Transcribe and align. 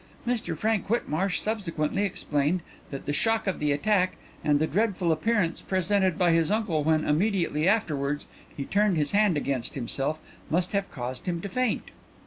"'Mr 0.25 0.57
Frank 0.57 0.87
Whitmarsh 0.89 1.39
subsequently 1.39 2.01
explained 2.01 2.61
that 2.89 3.05
the 3.05 3.13
shock 3.13 3.45
of 3.45 3.59
the 3.59 3.71
attack, 3.71 4.15
and 4.43 4.57
the 4.59 4.65
dreadful 4.65 5.11
appearance 5.11 5.61
presented 5.61 6.17
by 6.17 6.31
his 6.31 6.49
uncle 6.49 6.83
when, 6.83 7.05
immediately 7.05 7.67
afterwards, 7.67 8.25
he 8.57 8.65
turned 8.65 8.97
his 8.97 9.11
hand 9.11 9.37
against 9.37 9.75
himself, 9.75 10.17
must 10.49 10.71
have 10.71 10.91
caused 10.91 11.27
him 11.27 11.39
to 11.41 11.47
faint. 11.49 11.91